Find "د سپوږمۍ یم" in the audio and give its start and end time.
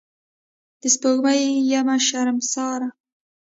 0.81-1.87